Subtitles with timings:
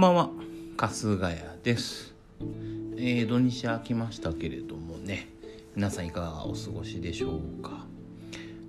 [0.00, 0.30] んばんは。
[0.78, 2.14] 春日谷です、
[2.96, 5.28] えー、土日空きましたけれどもね
[5.76, 7.84] 皆さんいかがお過ごしでしょうか。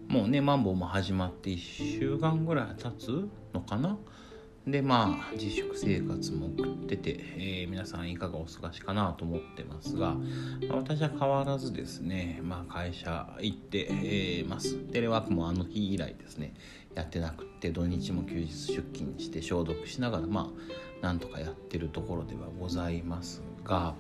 [0.09, 3.97] もうねマンボウも始まって1週間ぐらい経つのかな？
[4.67, 10.15] でまあ自粛生活も送ってて、えー皆さんいかがお過ごしかなと思ってますが、
[10.69, 16.53] 私は変わらずですね、まあ、会社行って、えーますテレワークもあの日以来ですね
[16.93, 20.51] やってなくて土日も休日出勤して消毒しながらま
[21.01, 23.95] あなんとかやってるところではございますが、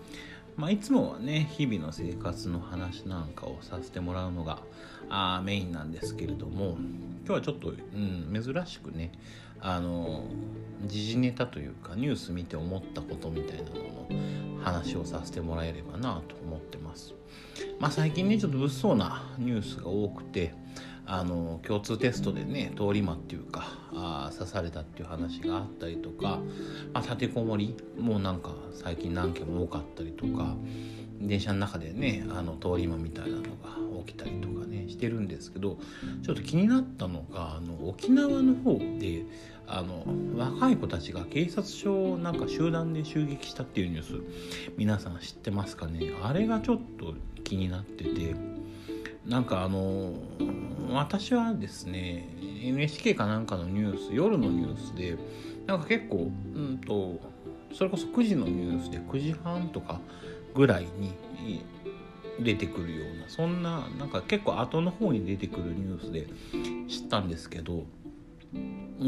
[0.57, 4.59] まあ、いつもはね日々の生活の話なんかをさせてもらうのが
[5.09, 6.77] あメインなんですけれども
[7.25, 9.11] 今日はちょっと、うん、珍しくね
[9.61, 10.23] あの
[10.85, 13.75] 時事ネタというかニュース見て思ったことみたいなの
[14.57, 17.13] の話をさせてもらえればなと思ってます。
[17.79, 20.53] まあ、最近ねちょっと物騒なニュースが多くて
[21.05, 26.39] あの共通テストでね通り魔っていうかあ刺されたっていう話があったりとか、
[26.93, 30.55] まあ、立てこもりもうなんか最近何件も多かったりとか
[31.19, 33.49] 電車の中でねあの通り魔みたいなのが
[34.05, 35.77] 起きたりとかねしてるんですけど
[36.23, 39.25] ちょっと気になったのがあの沖縄の方で
[39.67, 44.21] あの若い子たちが警察署をなんか集団で襲撃したっていうニュース
[44.77, 46.11] 皆さん知ってますかね？
[46.23, 48.35] あれがちょっと気になってて
[49.25, 50.13] なんかあの
[50.93, 52.27] 私はですね
[52.63, 55.17] NHK かなんかのニュース夜のニュースで
[55.65, 57.19] なんか結構うんと
[57.73, 59.99] それこそ9時のニュースで9時半とか
[60.53, 61.63] ぐらいに
[62.39, 66.27] 出てくるようなそんななんか結構後の方に出てくるニュースで
[66.89, 67.85] 知ったんですけど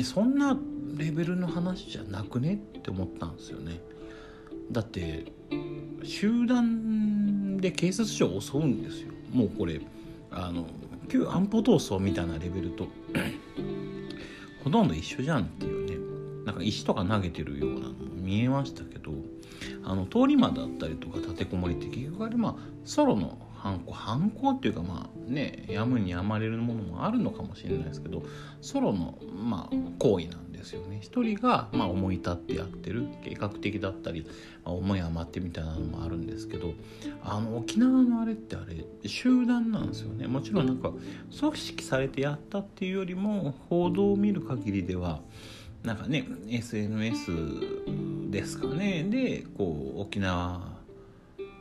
[0.04, 0.58] そんな
[0.96, 3.80] レベルの話じゃなくねって思ったんですよね。
[4.72, 5.26] だって
[6.04, 9.82] 集団で警察署を襲うんですよもうこれ
[10.32, 10.66] あの
[11.10, 12.88] 旧安保闘争みたいなレベルと
[14.64, 15.94] ほとんど一緒じゃんっていうね。
[16.46, 19.12] なんか石とか投げてるようなのも見えましたけど
[19.84, 28.24] あの通り魔だったりとか立てこもりって結局あれまあソロの犯行犯行っていうかまあねやむにやまれるものもあるのかもしれないですけど
[28.62, 31.00] ソロのまあ行為なんですよね。
[31.02, 34.26] 一人がまあ思い立ってやってる計画的だったり、
[34.64, 36.74] まあ、思い余ってみたいなのもあるんですけど
[37.24, 40.28] あの沖縄のあれってあれ集団なんですよね。
[40.28, 40.92] もちろんなんか
[41.38, 45.20] 組織されてやったっていうよりも報道を見る限りでは
[45.84, 47.32] なんかね SNS
[48.32, 49.06] ですかね。
[49.10, 50.74] でこう沖縄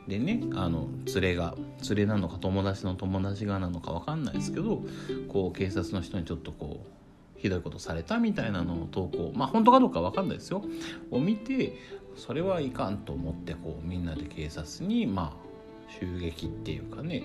[0.07, 1.55] でねあの連れが
[1.89, 4.81] 連れなのか友達の友達がなのか分かんないですけど
[5.27, 7.02] こう警察の人にちょっとこう
[7.43, 9.33] ひどいことされたみたいなのを投稿。
[9.35, 10.63] まあ本当かどうか分かんないですよ。
[11.11, 11.77] を見て
[12.15, 17.21] それはいかんと思ってこうみんなで警察にまあ襲撃っていうかね。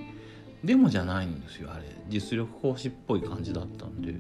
[0.65, 1.85] でもじゃないんですよあれ。
[2.09, 4.17] 実力行使っぽい感じだったんで。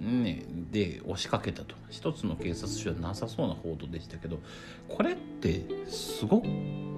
[0.00, 0.44] ね。
[0.70, 1.74] で押しかけたと。
[1.88, 4.38] 一つの警察署はなさそうな報道でしたけど。
[4.86, 6.42] これってすご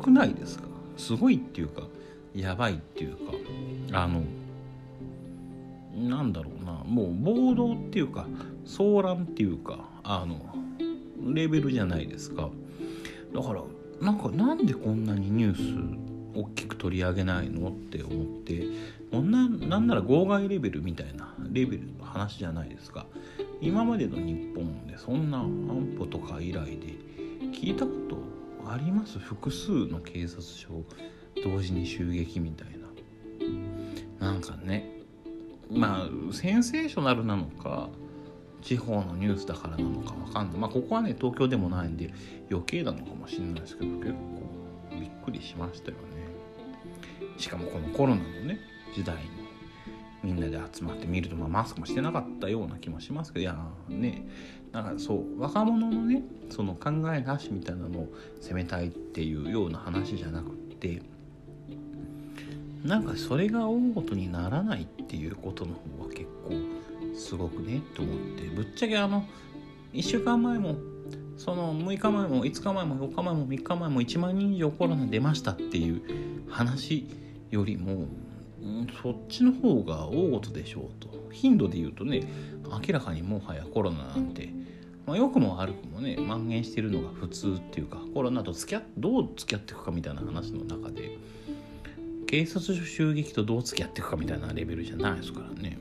[0.03, 0.65] くないですか？
[0.97, 1.83] すごいっていうか
[2.35, 3.33] やばいっていうか。
[3.93, 4.25] あの
[5.97, 6.83] なんだろうな。
[6.87, 8.27] もう暴動っていうか
[8.67, 10.39] 騒乱っていうかあの
[11.33, 12.51] レベルじゃないですか。
[13.35, 13.63] だから
[14.01, 15.57] なんかなんでこんなにニュー
[16.35, 18.67] ス大きく取り上げないのって思って
[19.11, 23.07] こんななんなら号外レベルみたいなレベルの話じゃないですか。
[23.61, 26.95] 今までの日本でそんな安保とか以来で
[27.53, 28.19] 聞いたこと
[28.69, 29.19] あります？
[29.19, 30.85] 複数の警察署
[31.43, 32.69] 同時に襲撃みたい
[34.19, 34.27] な。
[34.33, 35.04] なんかね。
[35.75, 37.89] まあセンセーショナルなのか
[38.63, 40.59] 地方のニュースだからなのかわかんない。
[40.59, 42.13] まあここはね東京でもないんで
[42.51, 44.17] 余計なのかもしれないですけど結構
[44.99, 46.03] びっくりしましたよね。
[47.37, 48.59] しかもこのコロナのね
[48.95, 49.45] 時代に
[50.23, 53.57] みんなで集まって見ると、まあ、マスクもしてなかったような気もしますけどいや
[53.89, 54.27] ね
[54.73, 58.09] なんかそう若者のねその考えなしみたいなのを
[58.41, 61.03] 責めたいっていうような話じゃなくって
[62.85, 66.53] なんかそれが大事にならないっていうことの方が結構
[67.17, 68.43] すごくねと思って。
[68.49, 69.25] ぶっちゃけあの
[69.95, 70.77] 1週間前も
[71.39, 76.03] その6日前も5日前も4日前も3日前も1万人以上コロナ出ましたっていう
[76.51, 77.09] 話
[77.51, 78.07] よりも
[78.63, 81.15] うんそっちの方が大事でしょうと。
[81.35, 82.23] 頻度で言うとね
[82.87, 84.51] 明らかにもはやコロナなんて、
[85.07, 91.19] まあ、良くも悪くもね蔓延してるのが普通っていうかコロナと付き合どう付き合っていくかみたいな話の中で
[92.35, 95.79] 警察署襲撃とどう付き合っていくかみたいなレベルじゃないですからね。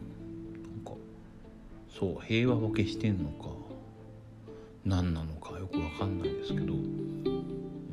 [0.75, 0.91] なんか
[1.89, 3.47] そう平和ボケしてんのか
[4.85, 6.73] 何なのかよくわかんないですけど。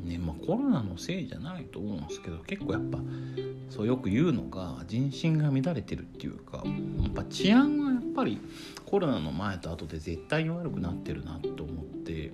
[0.03, 2.99] ねまあコロナのせいじゃないと思うんですけど結構やっぱ
[3.71, 6.63] そうよく言うのが人心が乱れてるっていうか
[7.01, 8.39] やっぱ治安はやっぱり
[8.85, 12.31] コロナの前と後で絶対に悪くなってるなと思って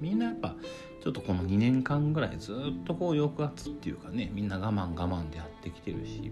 [0.00, 0.56] みんなやっぱ
[1.02, 6.30] ちょっとこの2年間ぐらいずっとこう抑圧っていうかねみんな我慢我慢でやってきてるし、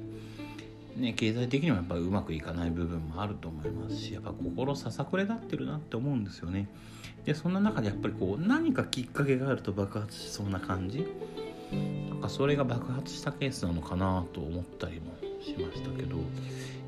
[0.97, 6.69] ね、経済的にもやっぱりうまくいかない部分もあると思いますしやっぱ心ささくれ立ってるなって思うんですよね
[7.25, 11.07] でそんな中でやっぱりこう何かきっかけがあると爆発しそうな感じ
[12.09, 15.13] なんかそれが爆発したケースなのかなと思ったりも
[15.43, 16.17] しましたけど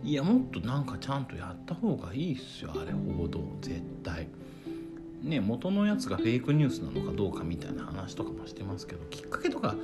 [0.02, 4.28] いやもっとなんかちゃんとやった方がいいっすよあれ報道絶対。
[5.22, 9.76] ね、元のやつがフェイクニュースなのかどうかみたいな話とかもしてますけどきっかけとか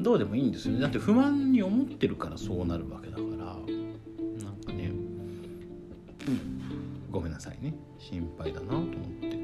[0.00, 0.80] どうでもいいんですよね。
[0.80, 3.26] だって不満に思ってるからそうなるわけだから。
[3.46, 4.92] なんかね、
[6.26, 6.40] うん、
[7.10, 7.74] ごめんなさいね。
[7.98, 8.88] 心配だなと思っ
[9.20, 9.38] て。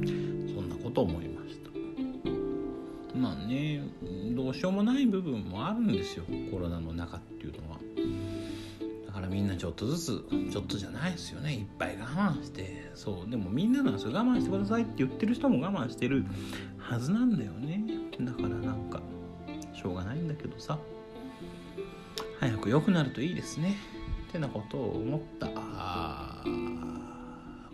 [0.00, 1.70] そんなこと思いました。
[3.18, 3.82] まあね
[4.36, 6.24] どうしようもない部分もあるんですよ。
[6.50, 7.67] コロナの中っていうのは。
[9.58, 11.54] ちょっとずつちょっとじゃないですよね。
[11.54, 12.90] いっぱい我慢して。
[12.94, 13.30] そう。
[13.30, 16.24] でもみんななんですよ我慢してくださいって言ってる人も我慢してる
[16.78, 17.84] はずなんだよね。
[18.20, 19.00] だからなんか
[19.74, 20.78] しょうがないんだけどさ。
[22.40, 23.76] 早く良くなるといいですね。
[24.28, 25.48] ってなことを思った。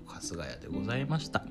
[0.07, 1.45] 春日屋でございました。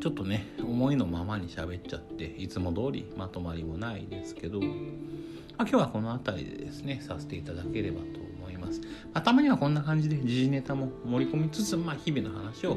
[0.00, 4.70] ちょっとね思いのままに喋っちゃっていつも通りまとまりもないですけど、まあ、
[5.58, 8.27] 今日はこの辺りでですねさせていただければと
[8.58, 8.80] ます。
[8.80, 12.76] まあ、たまにはこんな感じで時事ネタも盛り込みつつ、まあ、日々の話を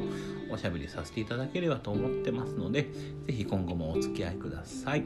[0.50, 2.90] おしゃべりさせていただければと思ってますので、
[3.28, 5.04] 是非今後もお付き合いください。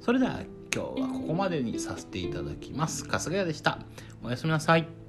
[0.00, 0.40] それでは
[0.74, 3.08] 今日はここまでにさせていただきます。
[3.08, 3.78] 春日屋でした。
[4.22, 5.05] おやすみなさい。